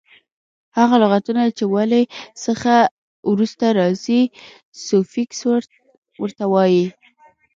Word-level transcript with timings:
هغه 0.77 0.95
لغتونه 1.03 1.41
چي 1.57 1.65
د 1.67 1.71
ولي 1.73 2.03
څخه 2.45 2.73
وروسته 3.31 3.65
راځي؛ 3.79 4.21
سوفیکس 4.87 5.39
ور 6.23 6.31
ته 6.39 6.45
وایي. 6.53 6.85